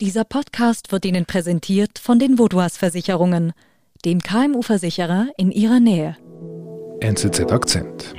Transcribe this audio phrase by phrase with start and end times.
[0.00, 3.52] Dieser Podcast wird Ihnen präsentiert von den Vodouas Versicherungen,
[4.04, 6.16] dem KMU-Versicherer in Ihrer Nähe.
[7.00, 8.14] NZZ Akzent.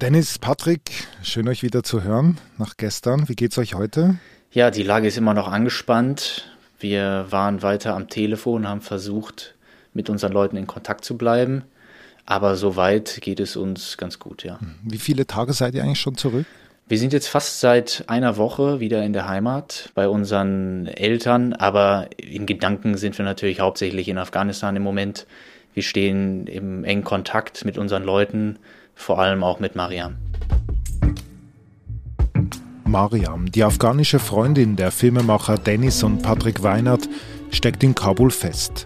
[0.00, 3.28] Dennis, Patrick, schön euch wieder zu hören nach gestern.
[3.28, 4.20] Wie geht's euch heute?
[4.52, 6.56] Ja, die Lage ist immer noch angespannt.
[6.78, 9.56] Wir waren weiter am Telefon, haben versucht,
[9.92, 11.64] mit unseren Leuten in Kontakt zu bleiben.
[12.26, 14.58] Aber soweit geht es uns ganz gut, ja.
[14.82, 16.46] Wie viele Tage seid ihr eigentlich schon zurück?
[16.86, 22.08] Wir sind jetzt fast seit einer Woche wieder in der Heimat bei unseren Eltern, aber
[22.18, 25.26] in Gedanken sind wir natürlich hauptsächlich in Afghanistan im Moment.
[25.72, 28.58] Wir stehen im engen Kontakt mit unseren Leuten,
[28.94, 30.16] vor allem auch mit Mariam.
[32.84, 37.08] Mariam, die afghanische Freundin der Filmemacher Dennis und Patrick Weinert,
[37.50, 38.84] steckt in Kabul fest.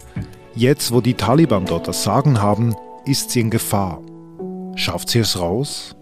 [0.54, 2.76] Jetzt, wo die Taliban dort das Sagen haben,
[3.08, 4.02] ist sie in Gefahr.
[4.76, 5.96] Schafft sie es raus?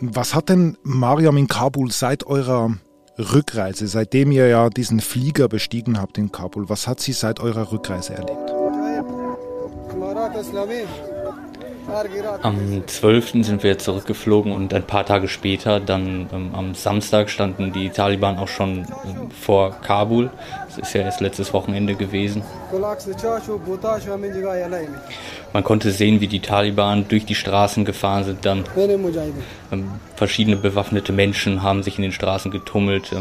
[0.00, 2.74] Was hat denn Mariam in Kabul seit eurer
[3.18, 7.72] Rückreise, seitdem ihr ja diesen Flieger bestiegen habt in Kabul, was hat sie seit eurer
[7.72, 8.52] Rückreise erlebt?
[12.42, 13.44] Am 12.
[13.44, 18.38] sind wir zurückgeflogen und ein paar Tage später, dann ähm, am Samstag, standen die Taliban
[18.38, 20.30] auch schon ähm, vor Kabul.
[20.66, 22.42] Das ist ja erst letztes Wochenende gewesen.
[25.52, 28.46] Man konnte sehen, wie die Taliban durch die Straßen gefahren sind.
[28.46, 28.64] Dann
[29.72, 33.12] ähm, verschiedene bewaffnete Menschen haben sich in den Straßen getummelt.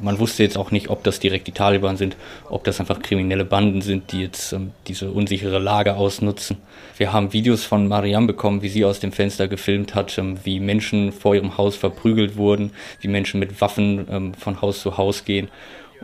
[0.00, 2.16] Man wusste jetzt auch nicht, ob das direkt die Taliban sind,
[2.48, 6.58] ob das einfach kriminelle Banden sind, die jetzt ähm, diese unsichere Lage ausnutzen.
[6.96, 10.60] Wir haben Videos von Mariam bekommen, wie sie aus dem Fenster gefilmt hat, ähm, wie
[10.60, 15.24] Menschen vor ihrem Haus verprügelt wurden, wie Menschen mit Waffen ähm, von Haus zu Haus
[15.24, 15.48] gehen.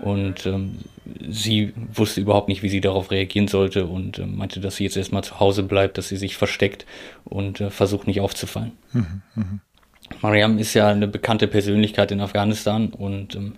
[0.03, 0.79] Und ähm,
[1.29, 4.97] sie wusste überhaupt nicht, wie sie darauf reagieren sollte und äh, meinte, dass sie jetzt
[4.97, 6.85] erstmal zu Hause bleibt, dass sie sich versteckt
[7.25, 8.73] und äh, versucht nicht aufzufallen.
[8.93, 9.45] Mhm, mh.
[10.21, 13.57] Mariam ist ja eine bekannte Persönlichkeit in Afghanistan und ähm,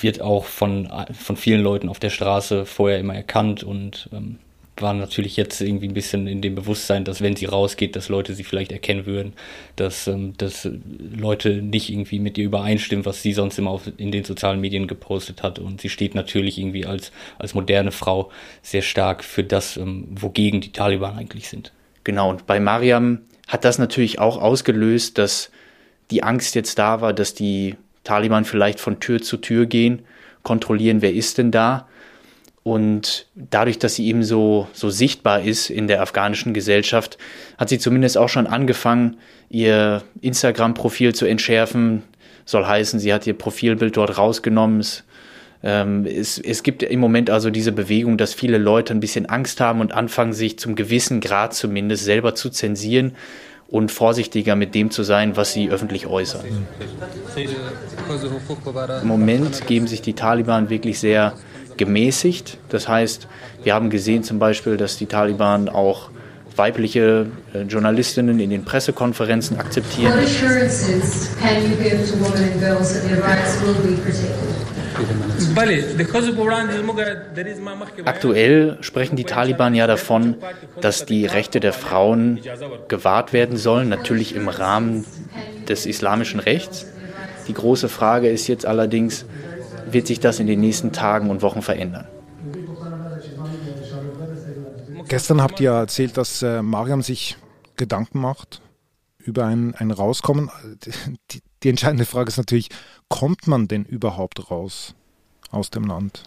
[0.00, 4.38] wird auch von, von vielen Leuten auf der Straße vorher immer erkannt und ähm,
[4.80, 8.34] war natürlich jetzt irgendwie ein bisschen in dem Bewusstsein, dass wenn sie rausgeht, dass Leute
[8.34, 9.32] sie vielleicht erkennen würden,
[9.76, 10.68] dass, ähm, dass
[11.16, 14.86] Leute nicht irgendwie mit ihr übereinstimmen, was sie sonst immer auf, in den sozialen Medien
[14.86, 15.58] gepostet hat.
[15.58, 18.30] Und sie steht natürlich irgendwie als, als moderne Frau
[18.62, 21.72] sehr stark für das, ähm, wogegen die Taliban eigentlich sind.
[22.04, 25.50] Genau, und bei Mariam hat das natürlich auch ausgelöst, dass
[26.10, 30.02] die Angst jetzt da war, dass die Taliban vielleicht von Tür zu Tür gehen,
[30.42, 31.88] kontrollieren, wer ist denn da.
[32.62, 37.16] Und dadurch, dass sie eben so, so sichtbar ist in der afghanischen Gesellschaft,
[37.58, 39.18] hat sie zumindest auch schon angefangen,
[39.48, 42.02] ihr Instagram-Profil zu entschärfen.
[42.44, 44.80] Soll heißen, sie hat ihr Profilbild dort rausgenommen.
[44.80, 45.02] Ähm,
[45.62, 49.80] es, es gibt im Moment also diese Bewegung, dass viele Leute ein bisschen Angst haben
[49.80, 53.12] und anfangen, sich zum gewissen Grad zumindest selber zu zensieren
[53.68, 56.44] und vorsichtiger mit dem zu sein, was sie öffentlich äußern.
[59.02, 61.32] Im Moment geben sich die Taliban wirklich sehr
[61.76, 62.58] gemäßigt.
[62.68, 63.26] Das heißt,
[63.64, 66.10] wir haben gesehen zum Beispiel, dass die Taliban auch
[66.56, 70.14] weibliche äh, Journalistinnen in den Pressekonferenzen akzeptieren.
[70.14, 74.45] What assurances can you give to women and girls that their rights will be protected?
[78.04, 80.36] Aktuell sprechen die Taliban ja davon,
[80.80, 82.40] dass die Rechte der Frauen
[82.88, 85.04] gewahrt werden sollen, natürlich im Rahmen
[85.68, 86.86] des islamischen Rechts.
[87.48, 89.26] Die große Frage ist jetzt allerdings,
[89.90, 92.06] wird sich das in den nächsten Tagen und Wochen verändern?
[95.08, 97.36] Gestern habt ihr erzählt, dass äh, Mariam sich
[97.76, 98.60] Gedanken macht
[99.18, 100.50] über ein, ein Rauskommen.
[101.30, 102.70] Die, die entscheidende Frage ist natürlich,
[103.08, 104.96] kommt man denn überhaupt raus
[105.50, 106.22] aus dem Land?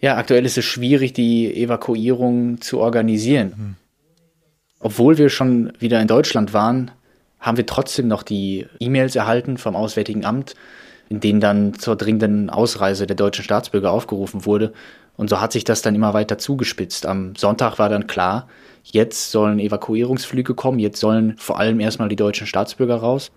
[0.00, 3.52] Ja, aktuell ist es schwierig, die Evakuierung zu organisieren.
[3.56, 3.74] Hm.
[4.80, 6.92] Obwohl wir schon wieder in Deutschland waren,
[7.40, 10.54] haben wir trotzdem noch die E-Mails erhalten vom Auswärtigen Amt,
[11.08, 14.72] in denen dann zur dringenden Ausreise der deutschen Staatsbürger aufgerufen wurde.
[15.16, 17.06] Und so hat sich das dann immer weiter zugespitzt.
[17.06, 18.48] Am Sonntag war dann klar,
[18.84, 23.32] jetzt sollen Evakuierungsflüge kommen, jetzt sollen vor allem erstmal die deutschen Staatsbürger raus.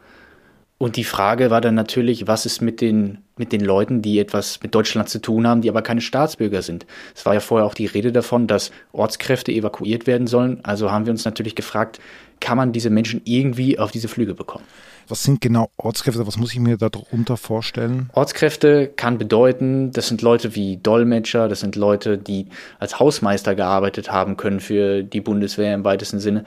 [0.81, 4.59] Und die Frage war dann natürlich, was ist mit den, mit den Leuten, die etwas
[4.63, 6.87] mit Deutschland zu tun haben, die aber keine Staatsbürger sind.
[7.15, 10.59] Es war ja vorher auch die Rede davon, dass Ortskräfte evakuiert werden sollen.
[10.63, 11.99] Also haben wir uns natürlich gefragt,
[12.39, 14.65] kann man diese Menschen irgendwie auf diese Flüge bekommen?
[15.07, 16.25] Was sind genau Ortskräfte?
[16.25, 18.09] Was muss ich mir darunter vorstellen?
[18.13, 22.47] Ortskräfte kann bedeuten, das sind Leute wie Dolmetscher, das sind Leute, die
[22.79, 26.43] als Hausmeister gearbeitet haben können für die Bundeswehr im weitesten Sinne.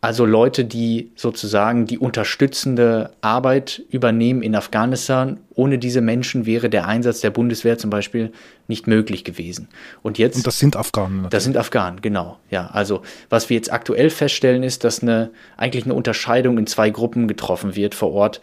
[0.00, 5.40] Also Leute, die sozusagen die unterstützende Arbeit übernehmen in Afghanistan.
[5.54, 8.32] Ohne diese Menschen wäre der Einsatz der Bundeswehr zum Beispiel
[8.68, 9.68] nicht möglich gewesen.
[10.02, 10.36] Und jetzt.
[10.36, 11.16] Und das sind Afghanen.
[11.16, 11.30] Natürlich.
[11.30, 12.38] Das sind Afghanen, genau.
[12.48, 16.90] Ja, also was wir jetzt aktuell feststellen, ist, dass eine eigentlich eine Unterscheidung in zwei
[16.90, 18.40] Gruppen getroffen wird vor Ort.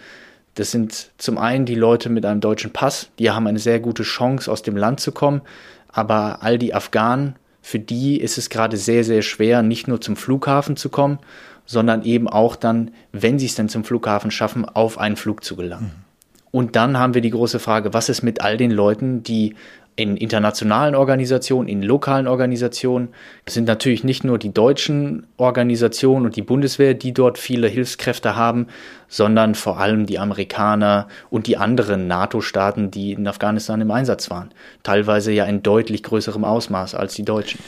[0.55, 4.03] Das sind zum einen die Leute mit einem deutschen Pass, die haben eine sehr gute
[4.03, 5.41] Chance, aus dem Land zu kommen.
[5.89, 10.15] Aber all die Afghanen, für die ist es gerade sehr, sehr schwer, nicht nur zum
[10.15, 11.17] Flughafen zu kommen,
[11.65, 15.55] sondern eben auch dann, wenn sie es denn zum Flughafen schaffen, auf einen Flug zu
[15.55, 15.85] gelangen.
[15.85, 16.49] Mhm.
[16.51, 19.55] Und dann haben wir die große Frage, was ist mit all den Leuten, die
[19.97, 23.09] in internationalen Organisationen, in lokalen Organisationen.
[23.45, 28.35] Es sind natürlich nicht nur die deutschen Organisationen und die Bundeswehr, die dort viele Hilfskräfte
[28.35, 28.67] haben,
[29.07, 34.51] sondern vor allem die Amerikaner und die anderen NATO-Staaten, die in Afghanistan im Einsatz waren.
[34.83, 37.59] Teilweise ja in deutlich größerem Ausmaß als die Deutschen.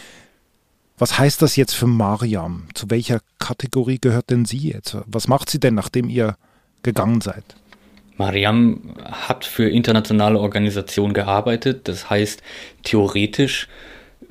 [0.97, 2.67] Was heißt das jetzt für Mariam?
[2.73, 4.97] Zu welcher Kategorie gehört denn sie jetzt?
[5.05, 6.35] Was macht sie denn, nachdem ihr
[6.83, 7.43] gegangen seid?
[8.17, 11.87] Mariam hat für internationale Organisationen gearbeitet.
[11.87, 12.41] Das heißt,
[12.83, 13.67] theoretisch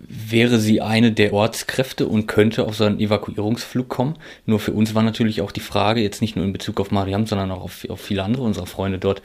[0.09, 4.17] wäre sie eine der Ortskräfte und könnte auf so einen Evakuierungsflug kommen.
[4.44, 7.27] Nur für uns war natürlich auch die Frage, jetzt nicht nur in Bezug auf Mariam,
[7.27, 9.23] sondern auch auf, auf viele andere unserer Freunde dort,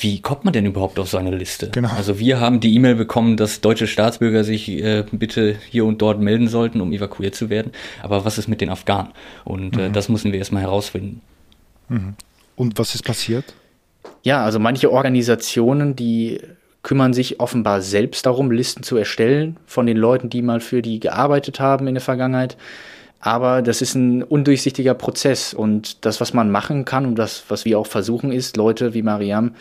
[0.00, 1.70] wie kommt man denn überhaupt auf so eine Liste?
[1.72, 1.90] Genau.
[1.90, 6.20] Also wir haben die E-Mail bekommen, dass deutsche Staatsbürger sich äh, bitte hier und dort
[6.20, 7.72] melden sollten, um evakuiert zu werden.
[8.02, 9.12] Aber was ist mit den Afghanen?
[9.44, 9.92] Und äh, mhm.
[9.92, 11.20] das müssen wir erstmal herausfinden.
[11.88, 12.14] Mhm.
[12.54, 13.54] Und was ist passiert?
[14.22, 16.40] Ja, also manche Organisationen, die
[16.82, 21.00] kümmern sich offenbar selbst darum, Listen zu erstellen von den Leuten, die mal für die
[21.00, 22.56] gearbeitet haben in der Vergangenheit.
[23.20, 27.64] Aber das ist ein undurchsichtiger Prozess und das, was man machen kann und das, was
[27.64, 29.54] wir auch versuchen, ist, Leute wie Mariam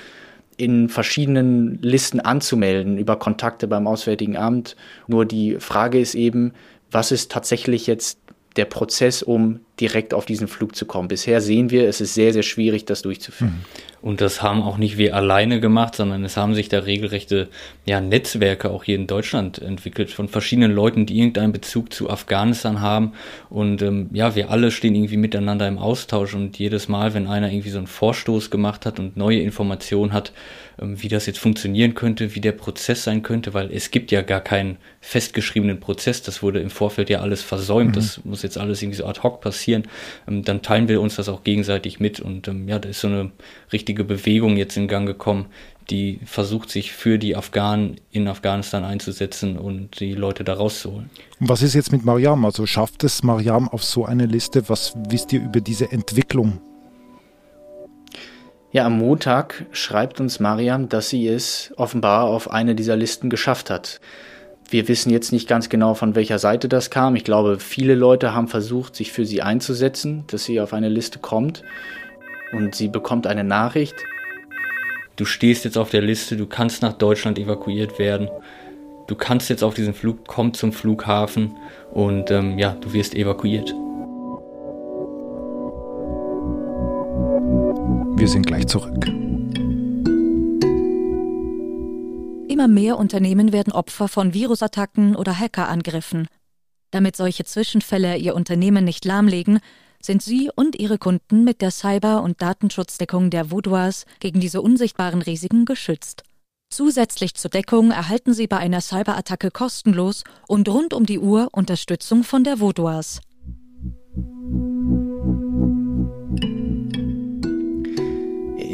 [0.58, 4.76] in verschiedenen Listen anzumelden über Kontakte beim Auswärtigen Amt.
[5.08, 6.54] Nur die Frage ist eben,
[6.90, 8.20] was ist tatsächlich jetzt
[8.56, 11.08] der Prozess, um direkt auf diesen Flug zu kommen.
[11.08, 13.54] Bisher sehen wir, es ist sehr, sehr schwierig, das durchzuführen.
[13.54, 13.92] Mhm.
[14.02, 17.50] Und das haben auch nicht wir alleine gemacht, sondern es haben sich da regelrechte
[17.86, 22.82] ja, Netzwerke auch hier in Deutschland entwickelt von verschiedenen Leuten, die irgendeinen Bezug zu Afghanistan
[22.82, 23.14] haben.
[23.50, 27.52] Und ähm, ja, wir alle stehen irgendwie miteinander im Austausch und jedes Mal, wenn einer
[27.52, 30.34] irgendwie so einen Vorstoß gemacht hat und neue Informationen hat,
[30.82, 34.24] ähm, wie das jetzt funktionieren könnte, wie der Prozess sein könnte, weil es gibt ja
[34.24, 36.24] gar keinen festgeschriebenen Prozess.
[36.24, 37.92] Das wurde im Vorfeld ja alles versäumt.
[37.92, 37.96] Mhm.
[37.96, 39.61] Das muss jetzt alles irgendwie so ad hoc passieren.
[39.68, 43.08] Ähm, dann teilen wir uns das auch gegenseitig mit und ähm, ja, da ist so
[43.08, 43.32] eine
[43.72, 45.46] richtige Bewegung jetzt in Gang gekommen,
[45.90, 51.10] die versucht, sich für die Afghanen in Afghanistan einzusetzen und die Leute da rauszuholen.
[51.40, 52.46] Und was ist jetzt mit Mariam?
[52.46, 54.70] Also schafft es Mariam auf so eine Liste?
[54.70, 56.62] Was wisst ihr über diese Entwicklung?
[58.72, 63.70] Ja, am Montag schreibt uns Mariam, dass sie es offenbar auf eine dieser Listen geschafft
[63.70, 64.00] hat.
[64.72, 67.18] Wir wissen jetzt nicht ganz genau, von welcher Seite das kam.
[67.18, 71.20] Ich glaube, viele Leute haben versucht, sich für sie einzusetzen, dass sie auf eine Liste
[71.20, 71.62] kommt.
[72.54, 73.96] Und sie bekommt eine Nachricht.
[75.18, 78.30] Du stehst jetzt auf der Liste, du kannst nach Deutschland evakuiert werden.
[79.08, 81.58] Du kannst jetzt auf diesen Flug, komm zum Flughafen
[81.92, 83.76] und ähm, ja, du wirst evakuiert.
[88.18, 89.06] Wir sind gleich zurück.
[92.62, 96.28] Immer mehr Unternehmen werden Opfer von Virusattacken oder Hackerangriffen.
[96.92, 99.62] Damit solche Zwischenfälle ihr Unternehmen nicht lahmlegen,
[100.00, 105.24] sind Sie und Ihre Kunden mit der Cyber- und Datenschutzdeckung der Vaudois gegen diese unsichtbaren
[105.24, 106.22] Risiken geschützt.
[106.70, 112.24] Zusätzlich zur Deckung erhalten Sie bei einer Cyberattacke kostenlos und rund um die Uhr Unterstützung
[112.24, 113.22] von der Vaudois.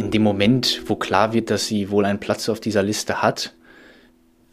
[0.07, 3.56] in dem Moment, wo klar wird, dass sie wohl einen Platz auf dieser Liste hat,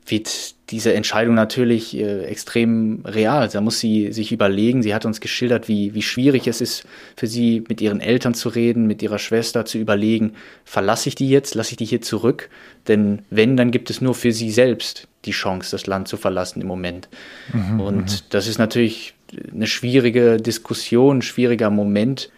[0.06, 3.49] wird diese Entscheidung natürlich äh, extrem real.
[3.49, 4.82] Da muss sie sich überlegen.
[4.82, 6.84] Sie hat uns geschildert, wie, wie schwierig es ist
[7.16, 10.34] für sie, mit ihren Eltern zu reden, mit ihrer Schwester zu überlegen,
[10.64, 12.50] verlasse ich die jetzt, lasse ich die hier zurück?
[12.88, 16.61] Denn wenn, dann gibt es nur für sie selbst die Chance, das Land zu verlassen
[16.61, 17.08] im Moment.
[17.52, 18.26] Mhm, Und mhm.
[18.30, 19.14] das ist natürlich
[19.52, 22.30] eine schwierige Diskussion, ein schwieriger Moment.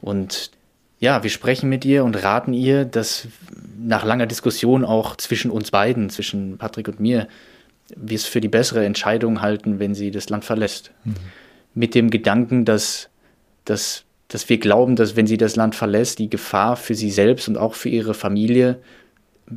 [0.00, 0.50] Und
[0.98, 3.28] ja, wir sprechen mit ihr und raten ihr, dass
[3.78, 7.28] nach langer Diskussion auch zwischen uns beiden, zwischen Patrick und mir,
[7.94, 10.92] wir es für die bessere Entscheidung halten, wenn sie das Land verlässt.
[11.04, 11.14] Mhm.
[11.74, 13.10] Mit dem Gedanken, dass,
[13.64, 17.48] dass, dass wir glauben, dass wenn sie das Land verlässt, die Gefahr für sie selbst
[17.48, 18.80] und auch für ihre Familie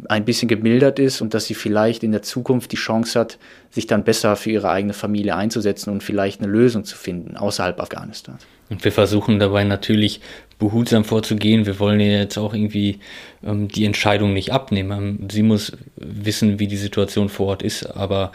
[0.10, 3.38] ein bisschen gemildert ist und dass sie vielleicht in der Zukunft die Chance hat,
[3.70, 7.79] sich dann besser für ihre eigene Familie einzusetzen und vielleicht eine Lösung zu finden außerhalb
[7.79, 8.46] Afghanistans.
[8.70, 10.20] Und wir versuchen dabei natürlich
[10.60, 11.65] behutsam vorzugehen.
[11.65, 13.00] Wir wollen ihr jetzt auch irgendwie
[13.46, 15.27] ähm, die Entscheidung nicht abnehmen.
[15.32, 18.34] Sie muss wissen, wie die Situation vor Ort ist, aber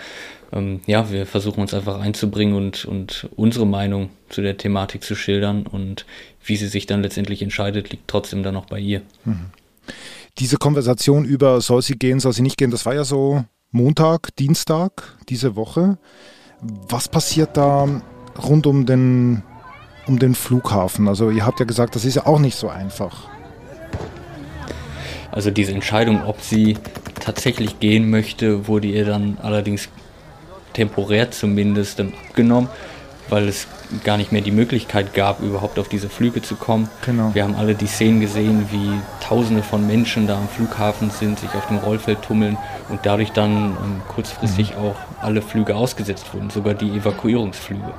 [0.53, 5.15] ähm, ja, wir versuchen uns einfach einzubringen und, und unsere Meinung zu der Thematik zu
[5.15, 6.07] schildern und
[6.45, 9.03] wie sie sich dann letztendlich entscheidet, liegt trotzdem dann noch bei ihr.
[9.25, 9.51] Mhm.
[10.39, 14.35] Diese Konversation über soll sie gehen, soll sie nicht gehen, das war ja so Montag,
[14.37, 15.99] Dienstag diese Woche.
[16.61, 18.03] Was passiert da
[18.43, 19.43] rund um den,
[20.07, 21.09] um den Flughafen?
[21.09, 23.29] Also ihr habt ja gesagt, das ist ja auch nicht so einfach.
[25.31, 26.77] Also diese Entscheidung, ob sie
[27.19, 29.89] tatsächlich gehen möchte, wurde ihr dann allerdings
[30.75, 32.69] temporär zumindest abgenommen,
[33.29, 33.67] weil es
[34.05, 36.89] gar nicht mehr die Möglichkeit gab, überhaupt auf diese Flüge zu kommen.
[37.05, 37.35] Genau.
[37.35, 41.55] Wir haben alle die Szenen gesehen, wie Tausende von Menschen da am Flughafen sind, sich
[41.55, 44.83] auf dem Rollfeld tummeln und dadurch dann ähm, kurzfristig mhm.
[44.83, 47.93] auch alle Flüge ausgesetzt wurden, sogar die Evakuierungsflüge.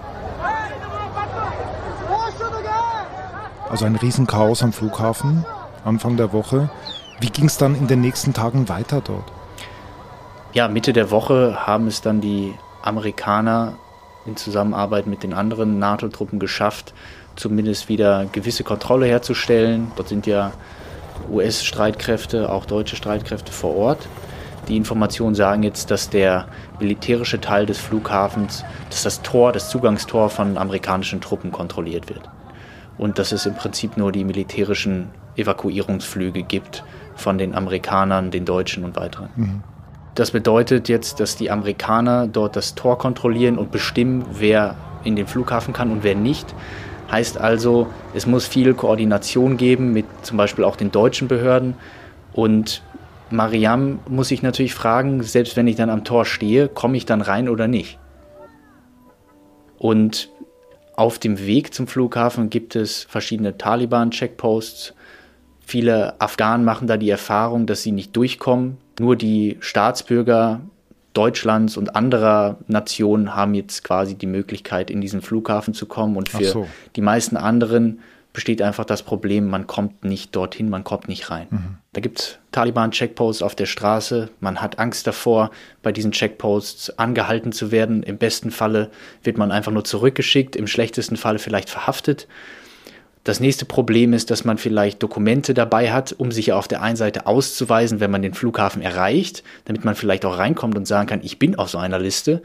[3.69, 5.45] Also ein Riesenchaos am Flughafen
[5.85, 6.69] Anfang der Woche.
[7.19, 9.31] Wie ging es dann in den nächsten Tagen weiter dort?
[10.53, 13.73] Ja, Mitte der Woche haben es dann die Amerikaner
[14.25, 16.93] in Zusammenarbeit mit den anderen NATO-Truppen geschafft,
[17.35, 19.91] zumindest wieder gewisse Kontrolle herzustellen.
[19.95, 20.51] Dort sind ja
[21.31, 24.07] US-Streitkräfte, auch deutsche Streitkräfte vor Ort.
[24.67, 26.47] Die Informationen sagen jetzt, dass der
[26.79, 32.29] militärische Teil des Flughafens, dass das Tor, das Zugangstor von amerikanischen Truppen kontrolliert wird.
[32.97, 36.83] Und dass es im Prinzip nur die militärischen Evakuierungsflüge gibt
[37.15, 39.29] von den Amerikanern, den Deutschen und weiteren.
[39.35, 39.63] Mhm.
[40.15, 45.25] Das bedeutet jetzt, dass die Amerikaner dort das Tor kontrollieren und bestimmen, wer in den
[45.25, 46.53] Flughafen kann und wer nicht.
[47.11, 51.75] Heißt also, es muss viel Koordination geben mit zum Beispiel auch den deutschen Behörden.
[52.31, 52.83] Und
[53.31, 57.21] Mariam muss sich natürlich fragen, selbst wenn ich dann am Tor stehe, komme ich dann
[57.21, 57.97] rein oder nicht?
[59.79, 60.29] Und
[60.95, 64.93] auf dem Weg zum Flughafen gibt es verschiedene Taliban-Checkposts.
[65.65, 70.61] Viele Afghanen machen da die Erfahrung, dass sie nicht durchkommen nur die Staatsbürger
[71.13, 76.17] Deutschlands und anderer Nationen haben jetzt quasi die Möglichkeit, in diesen Flughafen zu kommen.
[76.17, 76.67] Und für so.
[76.95, 77.99] die meisten anderen
[78.33, 81.47] besteht einfach das Problem, man kommt nicht dorthin, man kommt nicht rein.
[81.51, 81.77] Mhm.
[81.93, 84.29] Da gibt es Taliban-Checkposts auf der Straße.
[84.39, 85.51] Man hat Angst davor,
[85.83, 88.01] bei diesen Checkposts angehalten zu werden.
[88.01, 88.89] Im besten Falle
[89.23, 92.27] wird man einfach nur zurückgeschickt, im schlechtesten Falle vielleicht verhaftet.
[93.23, 96.97] Das nächste Problem ist, dass man vielleicht Dokumente dabei hat, um sich auf der einen
[96.97, 101.21] Seite auszuweisen, wenn man den Flughafen erreicht, damit man vielleicht auch reinkommt und sagen kann,
[101.23, 102.41] ich bin auf so einer Liste.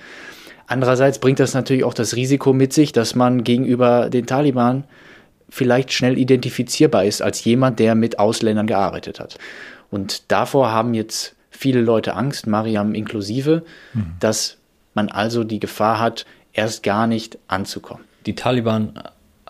[0.68, 4.84] Andererseits bringt das natürlich auch das Risiko mit sich, dass man gegenüber den Taliban
[5.48, 9.38] vielleicht schnell identifizierbar ist als jemand, der mit Ausländern gearbeitet hat.
[9.90, 14.12] Und davor haben jetzt viele Leute Angst, Mariam inklusive, mhm.
[14.20, 14.58] dass
[14.94, 18.04] man also die Gefahr hat, erst gar nicht anzukommen.
[18.26, 18.92] Die Taliban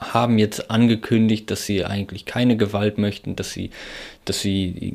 [0.00, 3.71] haben jetzt angekündigt, dass sie eigentlich keine Gewalt möchten, dass sie,
[4.25, 4.93] dass sie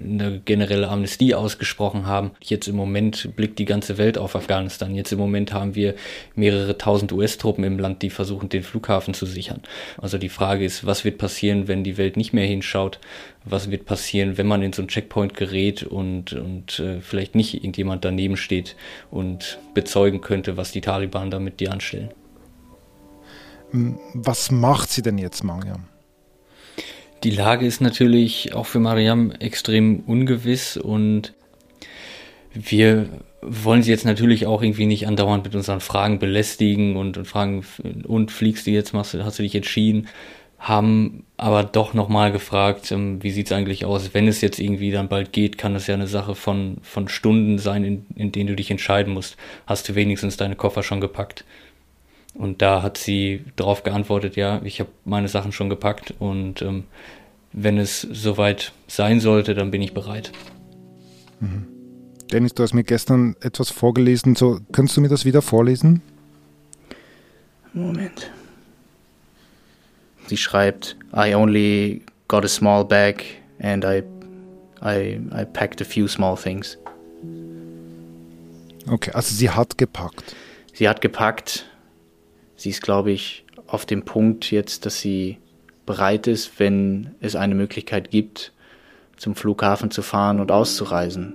[0.00, 2.30] eine generelle Amnestie ausgesprochen haben.
[2.42, 4.94] Jetzt im Moment blickt die ganze Welt auf Afghanistan.
[4.94, 5.94] Jetzt im Moment haben wir
[6.34, 9.62] mehrere tausend US-Truppen im Land, die versuchen, den Flughafen zu sichern.
[9.98, 12.98] Also die Frage ist, was wird passieren, wenn die Welt nicht mehr hinschaut?
[13.44, 17.54] Was wird passieren, wenn man in so einen Checkpoint gerät und, und äh, vielleicht nicht
[17.54, 18.76] irgendjemand daneben steht
[19.10, 22.10] und bezeugen könnte, was die Taliban da mit dir anstellen?
[23.72, 25.84] Was macht sie denn jetzt, Mariam?
[27.24, 31.34] Die Lage ist natürlich auch für Mariam extrem ungewiss und
[32.54, 33.08] wir
[33.42, 37.64] wollen sie jetzt natürlich auch irgendwie nicht andauernd mit unseren Fragen belästigen und, und fragen,
[38.04, 40.08] und fliegst du jetzt, machst, hast du dich entschieden?
[40.58, 45.08] Haben aber doch nochmal gefragt, ähm, wie sieht's eigentlich aus, wenn es jetzt irgendwie dann
[45.08, 48.56] bald geht, kann das ja eine Sache von, von Stunden sein, in, in denen du
[48.56, 49.36] dich entscheiden musst.
[49.66, 51.44] Hast du wenigstens deine Koffer schon gepackt?
[52.34, 56.84] Und da hat sie darauf geantwortet, ja, ich habe meine Sachen schon gepackt und ähm,
[57.52, 60.32] wenn es soweit sein sollte, dann bin ich bereit.
[61.40, 61.66] Mhm.
[62.30, 64.36] Dennis, du hast mir gestern etwas vorgelesen.
[64.36, 66.02] So, kannst du mir das wieder vorlesen?
[67.72, 68.30] Moment.
[70.26, 73.24] Sie schreibt, I only got a small bag
[73.60, 74.02] and I,
[74.82, 76.76] I, I packed a few small things.
[78.86, 80.36] Okay, also sie hat gepackt.
[80.74, 81.66] Sie hat gepackt
[82.58, 85.38] sie ist, glaube ich, auf dem Punkt jetzt, dass sie
[85.86, 88.52] bereit ist, wenn es eine Möglichkeit gibt,
[89.16, 91.34] zum Flughafen zu fahren und auszureisen.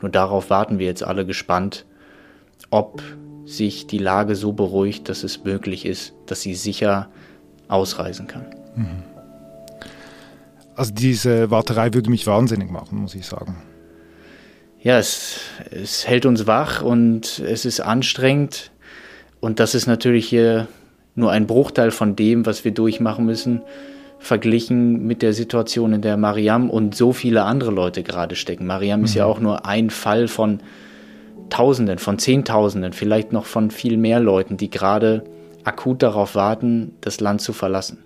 [0.00, 1.84] Nur darauf warten wir jetzt alle gespannt,
[2.70, 3.02] ob
[3.44, 7.10] sich die Lage so beruhigt, dass es möglich ist, dass sie sicher
[7.68, 8.46] ausreisen kann.
[8.76, 9.02] Mhm.
[10.76, 13.56] Also diese Warterei würde mich wahnsinnig machen, muss ich sagen.
[14.80, 15.40] Ja, es,
[15.70, 18.70] es hält uns wach und es ist anstrengend.
[19.44, 20.68] Und das ist natürlich hier
[21.14, 23.60] nur ein Bruchteil von dem, was wir durchmachen müssen,
[24.18, 28.64] verglichen mit der Situation, in der Mariam und so viele andere Leute gerade stecken.
[28.64, 29.04] Mariam mhm.
[29.04, 29.30] ist ja mhm.
[29.30, 30.60] auch nur ein Fall von
[31.50, 35.24] Tausenden, von Zehntausenden, vielleicht noch von viel mehr Leuten, die gerade
[35.62, 37.98] akut darauf warten, das Land zu verlassen.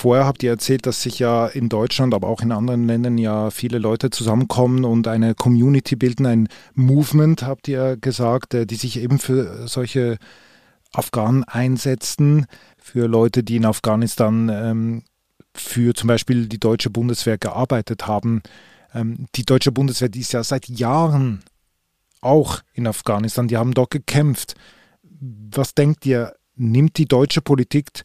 [0.00, 3.50] Vorher habt ihr erzählt, dass sich ja in Deutschland, aber auch in anderen Ländern ja
[3.50, 8.98] viele Leute zusammenkommen und eine Community bilden, ein Movement, habt ihr gesagt, äh, die sich
[8.98, 10.16] eben für solche
[10.94, 12.46] Afghanen einsetzen,
[12.78, 15.02] für Leute, die in Afghanistan ähm,
[15.54, 18.40] für zum Beispiel die deutsche Bundeswehr gearbeitet haben.
[18.94, 21.42] Ähm, die deutsche Bundeswehr, die ist ja seit Jahren
[22.22, 24.54] auch in Afghanistan, die haben dort gekämpft.
[25.20, 28.02] Was denkt ihr, nimmt die deutsche Politik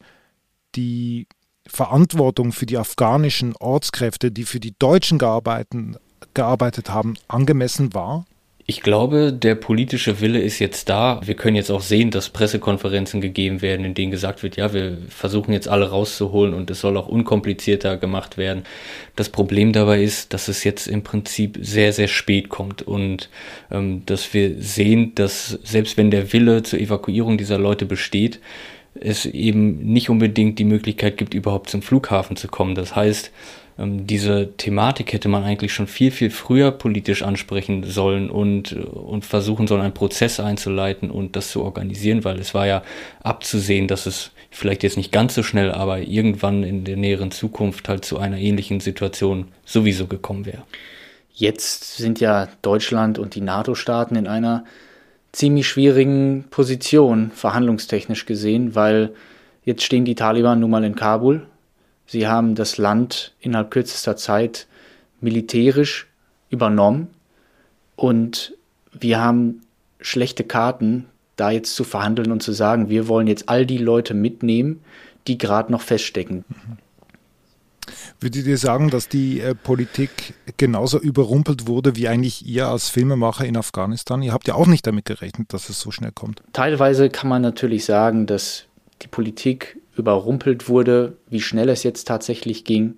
[0.74, 1.26] die
[1.68, 5.98] Verantwortung für die afghanischen Ortskräfte, die für die Deutschen gearbeitet,
[6.34, 8.24] gearbeitet haben, angemessen war?
[8.68, 11.20] Ich glaube, der politische Wille ist jetzt da.
[11.24, 14.98] Wir können jetzt auch sehen, dass Pressekonferenzen gegeben werden, in denen gesagt wird, ja, wir
[15.08, 18.64] versuchen jetzt alle rauszuholen und es soll auch unkomplizierter gemacht werden.
[19.14, 23.30] Das Problem dabei ist, dass es jetzt im Prinzip sehr, sehr spät kommt und
[23.70, 28.40] ähm, dass wir sehen, dass selbst wenn der Wille zur Evakuierung dieser Leute besteht,
[29.00, 32.74] es eben nicht unbedingt die Möglichkeit gibt, überhaupt zum Flughafen zu kommen.
[32.74, 33.32] Das heißt,
[33.78, 39.24] ähm, diese Thematik hätte man eigentlich schon viel, viel früher politisch ansprechen sollen und, und
[39.24, 42.82] versuchen sollen, einen Prozess einzuleiten und das zu organisieren, weil es war ja
[43.22, 47.88] abzusehen, dass es vielleicht jetzt nicht ganz so schnell, aber irgendwann in der näheren Zukunft
[47.88, 50.62] halt zu einer ähnlichen Situation sowieso gekommen wäre.
[51.34, 54.64] Jetzt sind ja Deutschland und die NATO-Staaten in einer
[55.36, 59.12] ziemlich schwierigen Position, verhandlungstechnisch gesehen, weil
[59.64, 61.46] jetzt stehen die Taliban nun mal in Kabul.
[62.06, 64.66] Sie haben das Land innerhalb kürzester Zeit
[65.20, 66.06] militärisch
[66.48, 67.08] übernommen
[67.96, 68.54] und
[68.92, 69.60] wir haben
[70.00, 71.04] schlechte Karten,
[71.36, 74.80] da jetzt zu verhandeln und zu sagen, wir wollen jetzt all die Leute mitnehmen,
[75.26, 76.46] die gerade noch feststecken.
[76.48, 76.85] Mhm.
[78.20, 83.44] Würdet ihr sagen, dass die äh, Politik genauso überrumpelt wurde wie eigentlich ihr als Filmemacher
[83.44, 84.22] in Afghanistan?
[84.22, 86.42] Ihr habt ja auch nicht damit gerechnet, dass es so schnell kommt.
[86.52, 88.64] Teilweise kann man natürlich sagen, dass
[89.02, 92.96] die Politik überrumpelt wurde, wie schnell es jetzt tatsächlich ging.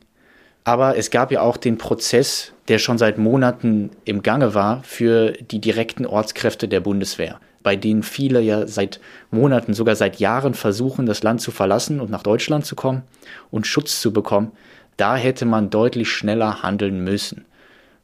[0.64, 5.32] Aber es gab ja auch den Prozess, der schon seit Monaten im Gange war für
[5.32, 11.06] die direkten Ortskräfte der Bundeswehr, bei denen viele ja seit Monaten, sogar seit Jahren versuchen,
[11.06, 13.02] das Land zu verlassen und nach Deutschland zu kommen
[13.50, 14.52] und Schutz zu bekommen.
[14.98, 17.46] Da hätte man deutlich schneller handeln müssen.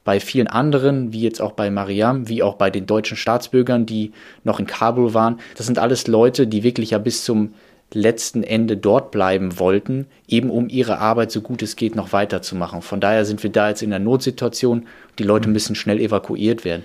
[0.05, 4.13] Bei vielen anderen, wie jetzt auch bei Mariam, wie auch bei den deutschen Staatsbürgern, die
[4.45, 7.55] noch in Kabul waren, das sind alles Leute, die wirklich ja bis zum
[7.93, 12.81] letzten Ende dort bleiben wollten, eben um ihre Arbeit so gut es geht noch weiterzumachen.
[12.81, 14.87] Von daher sind wir da jetzt in der Notsituation.
[15.19, 16.85] Die Leute müssen schnell evakuiert werden.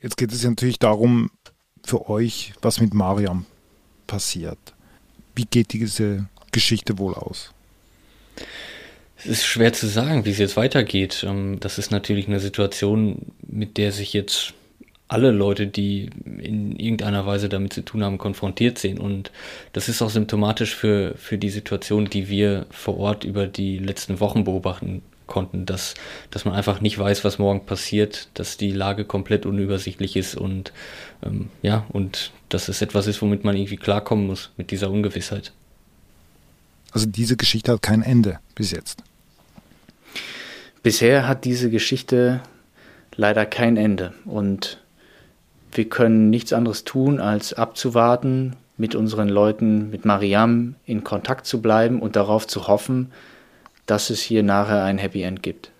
[0.00, 1.30] Jetzt geht es ja natürlich darum,
[1.84, 3.46] für euch, was mit Mariam
[4.06, 4.58] passiert.
[5.34, 7.52] Wie geht diese Geschichte wohl aus?
[9.24, 11.24] Es ist schwer zu sagen, wie es jetzt weitergeht.
[11.26, 14.54] Ähm, das ist natürlich eine Situation, mit der sich jetzt
[15.12, 18.98] alle Leute, die in irgendeiner Weise damit zu tun haben, konfrontiert sehen.
[18.98, 19.30] Und
[19.74, 24.20] das ist auch symptomatisch für, für die Situation, die wir vor Ort über die letzten
[24.20, 25.94] Wochen beobachten konnten, dass,
[26.30, 30.72] dass man einfach nicht weiß, was morgen passiert, dass die Lage komplett unübersichtlich ist und
[31.24, 35.52] ähm, ja, und dass es etwas ist, womit man irgendwie klarkommen muss, mit dieser Ungewissheit.
[36.90, 39.02] Also diese Geschichte hat kein Ende bis jetzt.
[40.82, 42.40] Bisher hat diese Geschichte
[43.14, 44.78] leider kein Ende und
[45.70, 51.62] wir können nichts anderes tun, als abzuwarten, mit unseren Leuten, mit Mariam in Kontakt zu
[51.62, 53.12] bleiben und darauf zu hoffen,
[53.86, 55.70] dass es hier nachher ein Happy End gibt.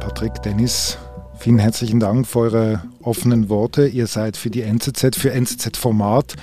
[0.00, 0.98] Patrick, Dennis,
[1.38, 3.86] vielen herzlichen Dank für eure offenen Worte.
[3.86, 6.34] Ihr seid für die NZZ, für NZZ Format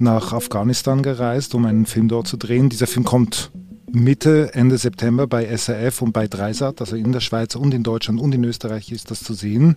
[0.00, 2.68] nach Afghanistan gereist, um einen Film dort zu drehen.
[2.68, 3.50] Dieser Film kommt
[3.90, 8.20] Mitte, Ende September bei SRF und bei Dreisat, also in der Schweiz und in Deutschland
[8.20, 9.76] und in Österreich ist das zu sehen.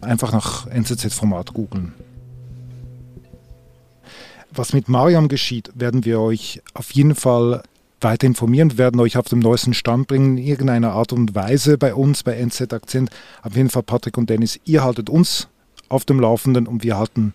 [0.00, 1.92] Einfach nach NZZ-Format googeln.
[4.52, 7.62] Was mit Mariam geschieht, werden wir euch auf jeden Fall
[8.00, 8.70] weiter informieren.
[8.70, 12.22] Wir werden euch auf dem neuesten Stand bringen, in irgendeiner Art und Weise bei uns,
[12.22, 13.10] bei NZ Akzent.
[13.42, 15.48] Auf jeden Fall, Patrick und Dennis, ihr haltet uns
[15.88, 17.34] auf dem Laufenden und wir halten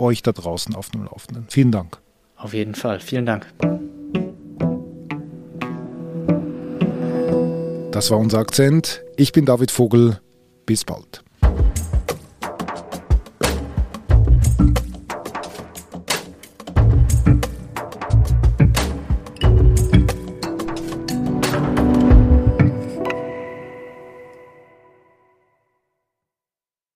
[0.00, 1.46] euch da draußen auf dem Laufenden.
[1.48, 1.98] Vielen Dank.
[2.36, 3.00] Auf jeden Fall.
[3.00, 3.46] Vielen Dank.
[7.92, 9.02] Das war unser Akzent.
[9.16, 10.20] Ich bin David Vogel.
[10.64, 11.22] Bis bald.